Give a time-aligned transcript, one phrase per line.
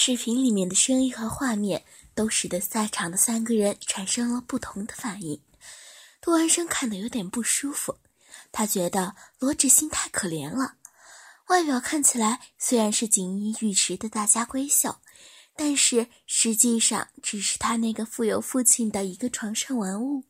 [0.00, 5.42] 视频里面的声音和画面都使得在场的三个人产生了不同的反应。
[6.20, 7.96] 杜安生看得有点不舒服，
[8.52, 10.76] 他觉得罗志新太可怜了。
[11.48, 14.98] 外表看起来虽然是锦衣玉食的大家闺秀，
[15.56, 20.22] 但是实际上只是他那个富有父亲的一个床上玩物。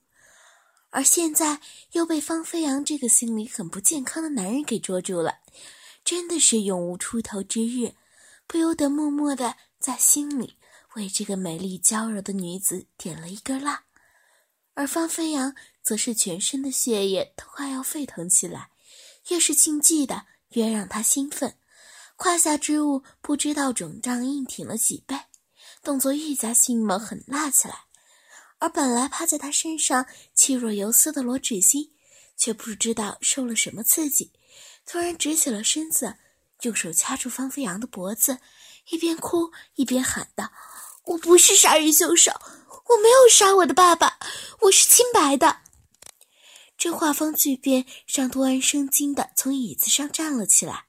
[0.88, 1.60] 而现在
[1.92, 5.40] 又被方飞扬这个心理很不健康的男人给捉住了，
[6.02, 7.92] 真的是永无出头之日，
[8.48, 10.58] 不由得默默的在心里
[10.96, 13.84] 为这个美丽娇柔的女子点了一根蜡。
[14.72, 18.70] 而方飞扬则是全身的血液都快要沸腾起来，
[19.28, 21.58] 越是禁忌的越让他兴奋，
[22.16, 25.16] 胯下之物不知道肿胀硬挺了几倍，
[25.82, 27.84] 动作愈加迅猛狠辣起来。
[28.60, 31.92] 而本来趴在他身上气若游丝的罗芷欣，
[32.36, 34.32] 却不知道受了什么刺激，
[34.86, 36.16] 突然直起了身子，
[36.62, 38.38] 用手掐住方飞扬的脖子，
[38.90, 40.50] 一边哭一边喊道
[41.06, 44.18] ：“我不是杀人凶手，我没有杀我的爸爸，
[44.62, 45.60] 我是清白的。”
[46.76, 50.84] 这画风巨变，让杜安生惊的从椅子上站了起来。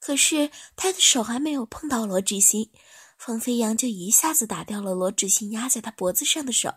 [0.00, 2.70] 可是他的手还没有碰到罗志新。
[3.18, 6.72] 方飞扬就一下子打掉了罗志新压在他脖子上的手，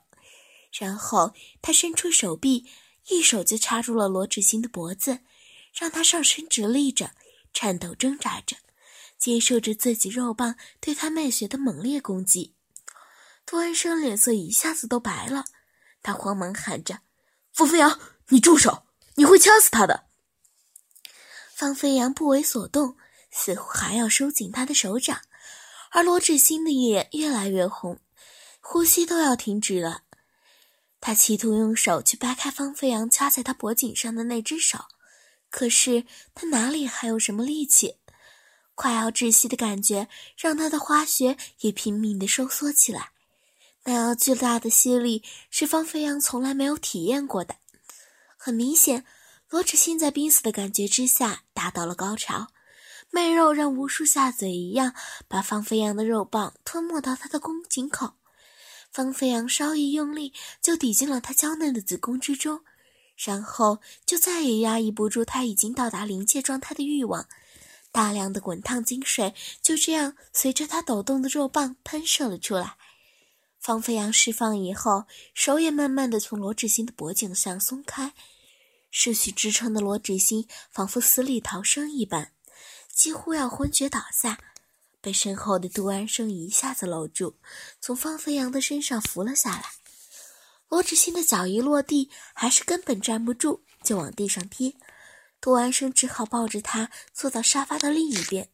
[0.71, 2.65] 然后他伸出手臂，
[3.09, 5.19] 一手就掐住了罗志新的脖子，
[5.71, 7.11] 让他上身直立着，
[7.53, 8.57] 颤抖挣扎着，
[9.17, 12.55] 接受着自己肉棒对他脉血的猛烈攻击。
[13.45, 15.45] 杜安生脸色一下子都白了，
[16.01, 17.01] 他慌忙喊着
[17.51, 17.99] ：“方飞扬，
[18.29, 18.85] 你住手！
[19.15, 20.05] 你会掐死他的！”
[21.53, 22.97] 方飞扬不为所动，
[23.29, 25.21] 似乎还要收紧他的手掌。
[25.91, 27.99] 而罗志新的眼越来越红，
[28.61, 30.03] 呼吸都要停止了。
[31.01, 34.85] 他企图用手去掰开方飞扬掐在他脖颈上的那只手，
[35.51, 37.97] 可是他哪里还有什么力气？
[38.73, 43.11] 快要窒息的感觉让他的花穴也拼命地收缩起来。
[43.83, 45.21] 那样巨大的吸力
[45.51, 47.57] 是方飞扬从来没有体验过的。
[48.37, 49.05] 很明显，
[49.49, 52.47] 罗志新在濒死的感觉之下达到了高潮。
[53.11, 54.95] 媚肉让无数下嘴一样
[55.27, 58.13] 把方飞扬的肉棒吞没到他的宫颈口，
[58.91, 62.63] 方飞扬稍一用力就抵进了他娇嫩的子宫之中，
[63.15, 67.27] 然后就再也压抑不住他已经到达临界状态的欲望，
[67.91, 72.77] 大量的滚烫精水就这样随着他抖动的肉棒喷射了出来。
[73.59, 75.05] 方飞扬释放以后，
[75.35, 78.13] 手也慢慢的从罗志新的脖颈上松开，
[78.89, 82.31] 失去支撑的罗志新仿佛死里逃生一般。
[82.91, 84.39] 几乎要昏厥倒下，
[84.99, 87.35] 被身后的杜安生一下子搂住，
[87.79, 89.80] 从方飞扬的身上扶了下来。
[90.71, 94.73] 罗志新的脚一落地，还是根本站不住，就往地上跌。
[95.41, 98.49] 杜安生只好抱着他坐到沙发的另一边，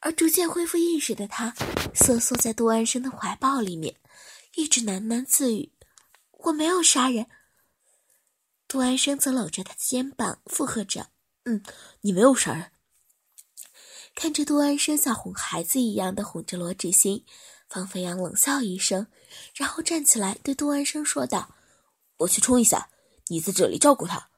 [0.00, 1.54] 而逐渐恢复意识的他
[1.94, 3.96] 瑟缩在杜安生的怀抱里面，
[4.54, 5.70] 一直喃喃自语
[6.46, 7.26] ：“我没有杀人。”
[8.66, 11.10] 杜安生则搂着他的肩膀附和着
[11.44, 11.62] ：“嗯，
[12.00, 12.72] 你没有杀人。”
[14.16, 17.26] 看着杜安生像哄孩子一样的哄着罗志新，
[17.68, 19.06] 方飞扬冷笑一声，
[19.54, 21.54] 然后站起来对杜安生说道
[22.18, 22.88] ：“我去冲一下，
[23.26, 24.28] 你在这里照顾他。”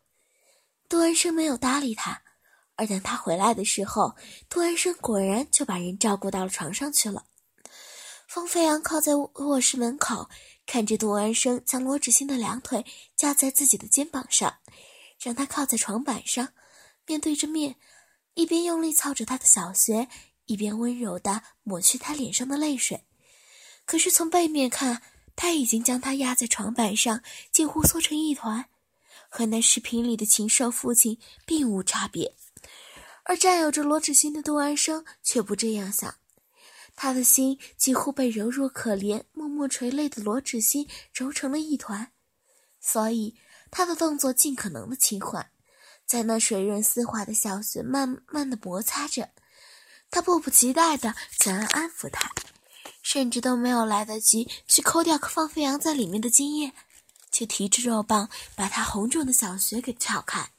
[0.89, 2.23] 杜安生没有搭理他，
[2.77, 4.17] 而等他回来的时候，
[4.49, 7.25] 杜安生果然就把人照顾到了床上去了。
[8.27, 10.29] 方飞扬靠在卧室门口，
[10.67, 12.85] 看着杜安生将罗志新的两腿
[13.17, 14.59] 架在自己的肩膀上，
[15.21, 16.49] 让他靠在床板上，
[17.07, 17.77] 面对着面。
[18.35, 20.09] 一边用力操着他的小穴，
[20.45, 23.05] 一边温柔地抹去他脸上的泪水。
[23.89, 25.01] 可是从背面看，
[25.35, 28.67] 他已经将他压在床板上，几乎缩成一团，
[29.31, 32.35] 和那视频里的禽兽父亲并无差别。
[33.25, 36.17] 而占有着罗志新的杜安生却不这样想，
[36.95, 42.13] 他的心几乎被柔弱可怜、默默垂泪的罗志新揉成了一团，
[42.79, 43.35] 所以
[43.71, 45.51] 他的动作尽可能的轻缓。
[46.05, 49.31] 在那水润丝滑的小穴慢慢的摩擦着，
[50.11, 52.31] 他迫不及待的想要安抚他，
[53.03, 56.73] 甚至都没有来得及去抠掉放飞扬在里面的精液，
[57.31, 60.51] 就提着肉棒把他红肿的小穴给撬开。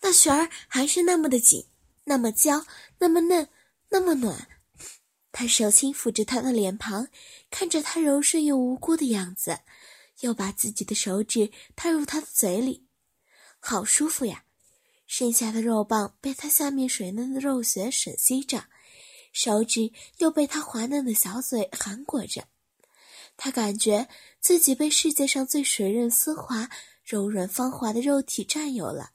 [0.00, 1.66] 那穴儿还是那么的紧，
[2.04, 2.66] 那么娇，
[2.98, 3.48] 那么嫩，
[3.88, 4.48] 那么暖。
[5.32, 7.08] 他手轻抚着他的脸庞，
[7.50, 9.60] 看着他柔顺又无辜的样子，
[10.20, 12.86] 又把自己的手指探入他的嘴里，
[13.58, 14.44] 好舒服呀。
[15.06, 18.64] 剩下的肉棒被他下面水嫩的肉穴吮吸着，
[19.36, 22.48] 手指又被他滑嫩的小嘴含裹着，
[23.36, 24.08] 他感觉
[24.40, 26.70] 自己被世界上最水润丝滑、
[27.04, 29.10] 柔软芳滑的肉体占有了。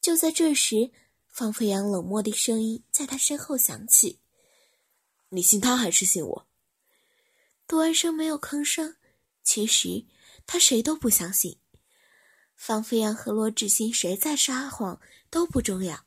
[0.00, 0.92] 就在这时，
[1.28, 4.20] 方飞扬冷漠的声音在他身后响起
[5.30, 6.46] ：“你信他还是信我？
[7.66, 8.94] 杜安生没有吭声。
[9.42, 10.06] 其实
[10.46, 11.58] 他谁都不相信，
[12.54, 15.00] 方飞扬和罗志新谁在撒谎
[15.30, 16.05] 都不重要，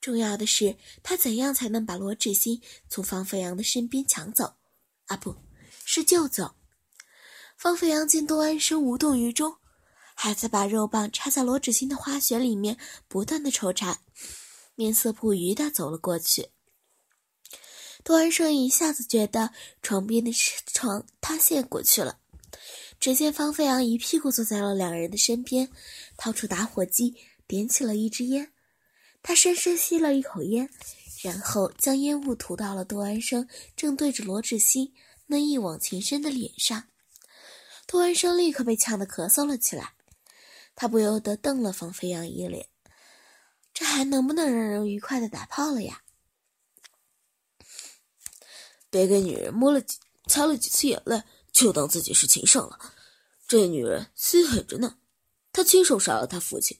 [0.00, 4.54] 重要的是他怎样才能把罗志新从方飞扬的身边抢走，
[5.06, 5.36] 啊，不
[5.84, 6.54] 是救走。
[7.56, 9.56] 方飞扬见杜安生无动于衷。
[10.18, 14.00] 还在把肉棒插在罗志新的花穴里面，不断的抽插，
[14.74, 16.48] 面色不愉的走了过去。
[18.02, 19.50] 杜安生一下子觉得
[19.82, 20.32] 床边的
[20.72, 22.18] 床塌陷过去了。
[22.98, 25.70] 只见方飞扬一屁股坐在了两人的身边，
[26.16, 27.14] 掏出打火机
[27.46, 28.50] 点起了一支烟。
[29.26, 30.70] 他深深吸了一口烟，
[31.20, 34.94] 然后将烟雾吐到了杜安生正对着罗志新
[35.26, 36.84] 那一往情深的脸上。
[37.88, 39.94] 杜安生立刻被呛得咳嗽了起来。
[40.76, 42.68] 他不由得瞪了冯飞扬一脸，
[43.74, 46.02] 这还能不能让人愉快的打炮了呀？
[48.88, 51.20] 别给女人摸了几、擦了几次眼泪，
[51.50, 52.78] 就当自己是情圣了。
[53.48, 54.98] 这女人心狠着呢，
[55.52, 56.78] 她亲手杀了他父亲，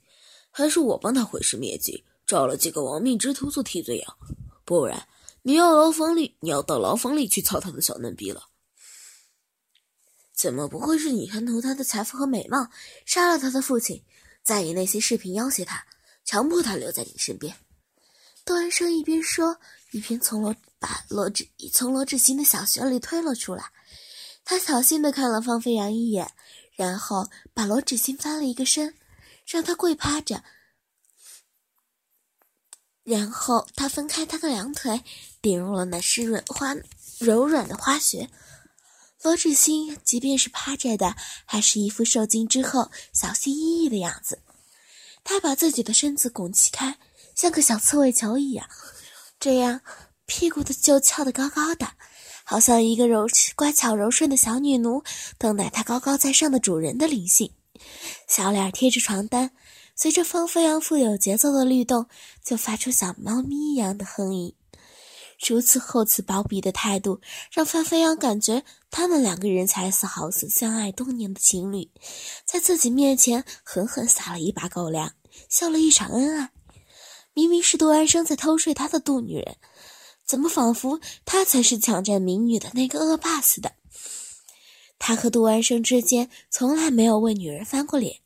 [0.52, 4.16] 还是我帮她毁尸灭迹，找了几个亡命之徒做替罪羊。
[4.64, 5.06] 不然，
[5.42, 8.48] 你要牢房里，你要到牢房里去操他的小嫩逼了。
[10.34, 12.68] 怎么不会是你贪图他的财富和美貌，
[13.06, 14.02] 杀了他的父亲，
[14.42, 15.86] 再以那些视频要挟他，
[16.24, 17.56] 强迫他留在你身边？
[18.44, 19.56] 杜安生一边说，
[19.92, 23.72] 一边从罗把罗志从罗志新的小穴里推了出来。
[24.44, 26.30] 他小心的看了方飞扬一眼，
[26.74, 28.94] 然后把罗志新翻了一个身，
[29.46, 30.44] 让他跪趴着，
[33.06, 35.00] 然后他分开他的两腿，
[35.40, 36.74] 顶入了那湿润花
[37.20, 38.28] 柔软的花穴。
[39.22, 41.14] 罗志新即便是趴着的，
[41.44, 44.40] 还是一副受惊之后小心翼翼的样子。
[45.22, 46.98] 他把自己的身子拱起开，
[47.36, 48.68] 像个小刺猬球一样，
[49.38, 49.80] 这样
[50.26, 51.92] 屁股的就翘得高高的，
[52.42, 55.04] 好像一个柔乖巧柔顺的小女奴，
[55.38, 57.52] 等待他高高在上的主人的灵性。
[58.28, 59.52] 小脸贴着床单，
[59.96, 62.06] 随着风飞扬富有节奏的律动，
[62.44, 64.54] 就发出小猫咪一样的哼吟。
[65.48, 67.20] 如此厚此薄彼的态度，
[67.50, 71.90] 让范飞扬感觉他们两个人才是好似相爱多年的情侣，
[72.44, 75.12] 在自己面前狠狠撒了一把狗粮，
[75.48, 76.50] 秀了一场恩爱。
[77.32, 79.56] 明明是杜安生在偷睡他的杜女人，
[80.26, 83.72] 怎么仿佛他才是抢占民女的那个恶霸似的？
[84.98, 88.20] 他和杜安生之间从来没有为女人翻过脸，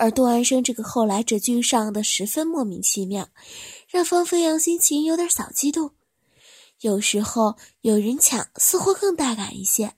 [0.00, 3.28] 而杜安生这个后来者居上的十分莫名其妙，
[3.86, 5.90] 让方飞扬心情有点小激动。
[6.80, 9.92] 有时候有人抢，似乎更大胆一些。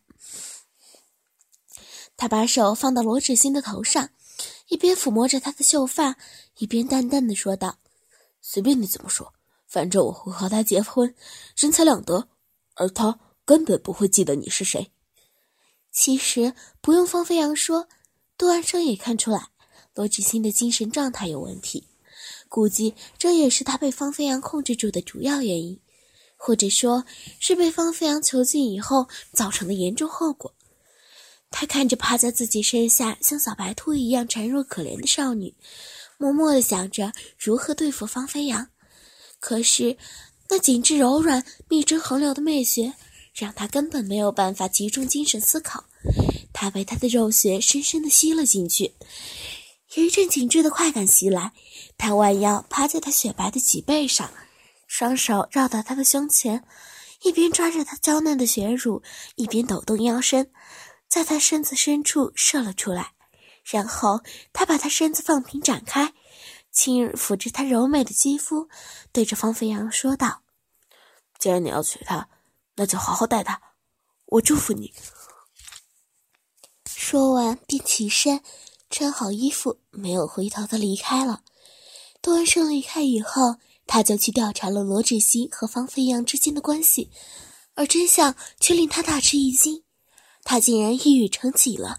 [2.17, 4.11] 他把手放到罗志新的头上，
[4.67, 6.17] 一边抚摸着他的秀发，
[6.59, 7.79] 一边淡淡的说道
[8.43, 9.33] ：“随便你怎么说，
[9.69, 11.15] 反正我会和他结婚，
[11.57, 12.29] 人财两得，
[12.75, 14.91] 而他根本不会记得你是谁。”
[15.93, 17.87] 其实不用方飞扬说，
[18.37, 19.51] 杜安生也看出来
[19.94, 21.87] 罗志新的精神状态有问题，
[22.49, 25.79] 估计这也是他被方飞扬控制住的主要原因。
[26.44, 27.05] 或者说
[27.39, 30.53] 是被方飞扬囚禁以后造成的严重后果。
[31.53, 35.55] 他看着趴在自己身下像小白兔一样孱弱可怜的少女，
[36.19, 38.67] 默默地想着如何对付方飞扬。
[39.39, 39.97] 可是
[40.49, 42.93] 那紧致柔软、蜜汁横流的媚穴，
[43.33, 45.84] 让他根本没有办法集中精神思考。
[46.53, 48.93] 他被他的肉穴深深地吸了进去，
[49.94, 51.53] 有一阵紧致的快感袭来，
[51.99, 54.31] 他弯腰趴在他雪白的脊背上。
[54.87, 56.65] 双手绕到他的胸前，
[57.22, 59.03] 一边抓着他娇嫩的血乳，
[59.37, 60.51] 一边抖动腰身，
[61.08, 63.13] 在他身子深处射了出来。
[63.65, 64.20] 然后
[64.53, 66.15] 他把他身子放平展开，
[66.70, 68.69] 轻抚着他柔美的肌肤，
[69.13, 70.43] 对着方飞扬说道
[71.39, 72.29] ：“既然你要娶她，
[72.77, 73.61] 那就好好待她。
[74.27, 74.93] 我祝福你。”
[76.89, 78.43] 说完便起身，
[78.93, 81.41] 穿好衣服，没有回头的离开了。
[82.22, 83.56] 杜文生离开以后。
[83.84, 87.11] 他就去调查了罗志新和方飞扬之间的关系，
[87.75, 89.82] 而真相却令他大吃一惊，
[90.44, 91.99] 他竟然一语成疾了。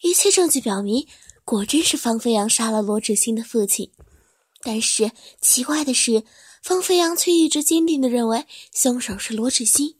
[0.00, 1.06] 一切证据表明，
[1.44, 3.92] 果真是方飞扬杀了罗志新的父亲。
[4.62, 6.24] 但是奇怪的是，
[6.62, 9.94] 方飞扬却一直坚定地认为凶手是罗志新，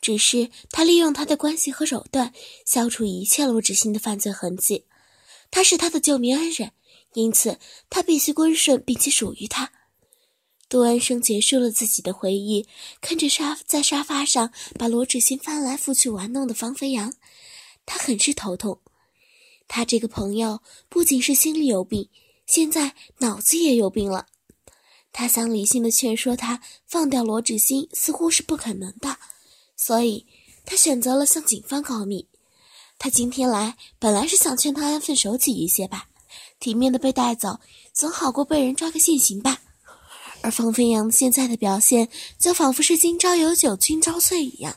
[0.00, 2.32] 只是他利用他的关系和手段
[2.66, 4.84] 消除一切罗志新的犯罪痕迹。
[5.50, 6.72] 他是他的救命恩人，
[7.14, 9.72] 因此他必须归顺并且属于他。
[10.68, 12.64] 杜安生结束了自己的回忆，
[13.00, 17.12] 看着沙在沙发上把罗志新翻来覆去玩弄的方飞扬，
[17.84, 18.80] 他很是头痛。
[19.66, 22.08] 他这个朋友不仅是心里有病，
[22.46, 24.26] 现在脑子也有病了。
[25.12, 29.16] 他想理性的劝说他放掉罗志新，似乎是不可能的。
[29.76, 30.24] 所以
[30.64, 32.28] 他选择了向警方告密。
[33.02, 36.04] 他今天来本来是想劝他安分守己一些吧，
[36.58, 37.58] 体面的被带走
[37.94, 39.56] 总好过被人抓个现行吧。
[40.42, 44.74] 而方飞扬现在的表现，就仿佛是今朝有酒今朝醉一样，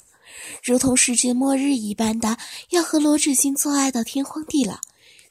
[0.64, 2.38] 如同世界末日一般的
[2.70, 4.80] 要和罗志新做爱到天荒地老，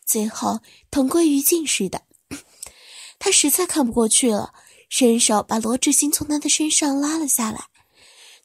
[0.04, 2.02] 最后同归于尽似的。
[3.18, 4.52] 他实在看不过去了，
[4.90, 7.68] 伸手把罗志新从他的身上拉了下来。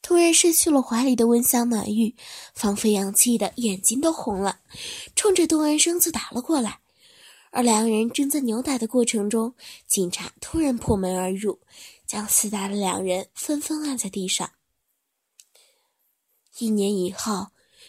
[0.02, 2.16] 突然失去了怀里的温香暖玉，
[2.54, 4.60] 方飞扬气得眼睛都红了，
[5.16, 6.80] 冲着杜安生就打了过来。
[7.52, 9.54] 而两人正在扭打的过程中，
[9.88, 11.60] 警察突然破门而入，
[12.06, 14.52] 将厮打的两人纷纷按在地上。
[16.60, 17.48] 一年以后，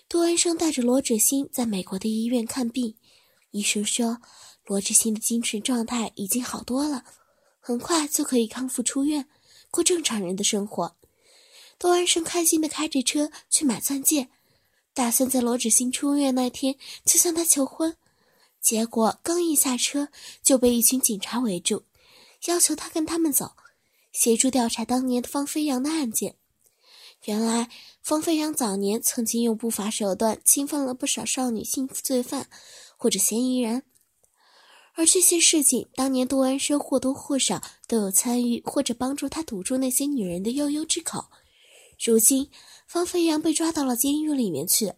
[0.08, 2.96] 杜安生带着罗志新在美国的医院看病，
[3.50, 4.20] 医生说
[4.64, 7.04] 罗志新的精神状态已经好多了，
[7.60, 9.28] 很快就可以康复出院，
[9.70, 10.97] 过正常人的生活。
[11.78, 14.28] 杜安生开心地开着车去买钻戒，
[14.92, 17.96] 打算在罗志新出院那天就向他求婚。
[18.60, 20.08] 结果刚一下车，
[20.42, 21.84] 就被一群警察围住，
[22.46, 23.52] 要求他跟他们走，
[24.12, 26.34] 协助调查当年的方飞扬的案件。
[27.24, 27.70] 原来，
[28.02, 32.48] 方飞扬早年曾经用不法手段侵犯了不少少女性罪犯
[32.96, 33.84] 或者嫌疑人，
[34.94, 41.26] 而这些事情，当年杜安生或多或少都有参与或者帮助他堵住那些女人的悠悠之口。
[42.02, 42.50] 如今，
[42.86, 44.92] 方飞扬被抓到了监狱里面去。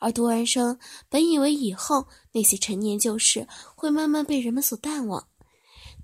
[0.00, 0.78] 而杜安生
[1.08, 5.28] 本以为以后那些陈年旧事会慢慢被人们所淡忘，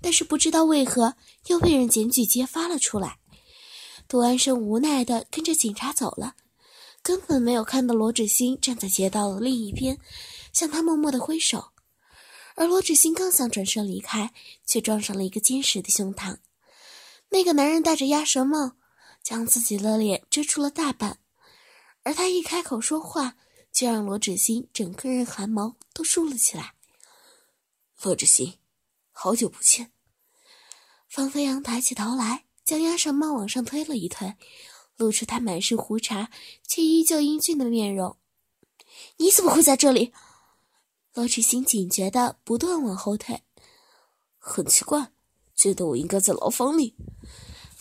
[0.01, 1.15] 但是不知道为何
[1.47, 3.19] 又被人检举揭发了出来。
[4.07, 6.35] 杜安生无奈地跟着警察走了，
[7.01, 9.97] 根本没有看到罗志新站在街道的另一边，
[10.53, 11.69] 向他默默地挥手。
[12.55, 14.31] 而罗志新刚想转身离开，
[14.65, 16.37] 却撞上了一个坚实的胸膛。
[17.29, 18.73] 那个男人戴着鸭舌帽，
[19.25, 21.17] 将自己的脸遮住了大半，
[22.03, 23.35] 而他一开口说话。
[23.71, 26.75] 就让罗志新整个人汗毛都竖了起来。
[28.01, 28.57] 罗志新，
[29.11, 29.91] 好久不见。
[31.09, 34.33] 方飞扬抬起头来，将鸭舌帽往上推了一推，
[34.95, 36.31] 露出他满是胡茬
[36.65, 38.15] 却依旧英俊的面容。
[39.17, 40.13] 你怎么会在这里？
[41.13, 43.43] 罗志新警觉的不断往后退。
[44.37, 45.11] 很奇怪，
[45.53, 46.95] 觉得我应该在牢房里。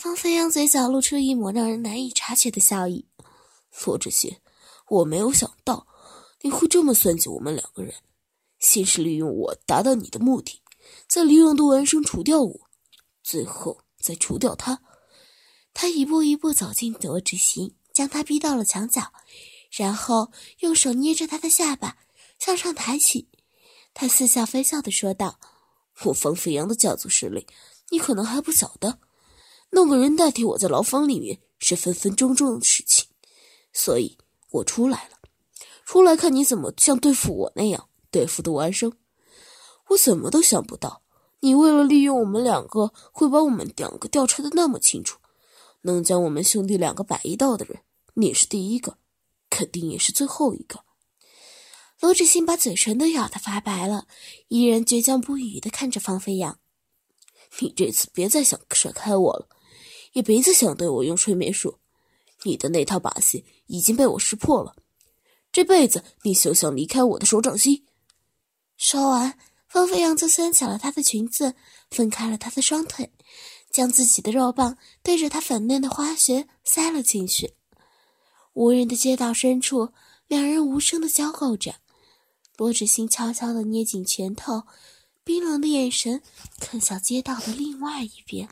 [0.05, 3.07] 方飞扬嘴角露出一抹让人难以察觉的笑意。
[3.87, 4.37] 罗志新。
[4.91, 5.87] 我没有想到
[6.43, 7.95] 你会这么算计我们两个人，
[8.59, 10.61] 先是利用我达到你的目的，
[11.09, 12.61] 再利用杜文生除掉我，
[13.23, 14.83] 最后再除掉他。
[15.73, 19.11] 他一步一步走进罗志新，将他逼到了墙角，
[19.71, 21.97] 然后用手捏着他的下巴
[22.39, 23.31] 向上抬起。
[23.95, 25.41] 他似笑非笑的说道
[26.05, 27.47] ：“我方飞扬的家族势力，
[27.89, 28.99] 你可能还不晓得。
[29.75, 33.07] 弄个人代替我在牢房里面是分分钟钟的事情，
[33.73, 34.17] 所以。”
[34.55, 35.19] 我出来了，
[35.85, 38.93] 出来看你怎么像对付我那样对付杜安生。
[39.89, 41.03] 我怎么都想不到，
[41.41, 45.19] 你为了利用我们两个，会把我们两个调查的那么清楚，
[45.81, 47.81] 能将我们兄弟两个摆一道的人，
[48.15, 48.97] 你是第一个，
[49.51, 50.85] 肯定也是最后一个。
[51.99, 54.07] 罗志新把嘴唇都咬得发白了，
[54.47, 56.61] 依然倔强不语的看着方飞扬。
[57.59, 59.49] 你这次别再想甩开我了，
[60.15, 61.79] 也别再想对我用催眠术。
[62.43, 64.75] 你的那套把戏已经被我识破了，
[65.53, 67.85] 这辈子你休想离开我的手掌心。
[68.77, 71.55] 说完，方飞扬就掀起了她的裙子，
[71.91, 73.13] 分开了她的双腿，
[73.71, 77.55] 将自己的肉棒对着她粉嫩的花穴塞了进去。
[78.53, 79.91] 无人的街道深处，
[80.27, 81.77] 两人无声的交媾着。
[82.57, 84.63] 罗志新悄悄地捏紧拳头，
[85.25, 86.23] 冰冷的眼神
[86.61, 88.49] 看向街道的另外一边。